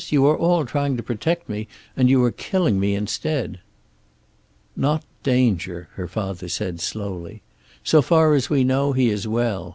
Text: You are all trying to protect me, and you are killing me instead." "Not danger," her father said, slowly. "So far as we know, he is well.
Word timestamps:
You 0.09 0.25
are 0.25 0.35
all 0.39 0.65
trying 0.65 0.97
to 0.97 1.03
protect 1.03 1.47
me, 1.47 1.67
and 1.95 2.09
you 2.09 2.23
are 2.23 2.31
killing 2.31 2.79
me 2.79 2.95
instead." 2.95 3.59
"Not 4.75 5.03
danger," 5.21 5.89
her 5.93 6.07
father 6.07 6.49
said, 6.49 6.79
slowly. 6.81 7.43
"So 7.83 8.01
far 8.01 8.33
as 8.33 8.49
we 8.49 8.63
know, 8.63 8.93
he 8.93 9.11
is 9.11 9.27
well. 9.27 9.69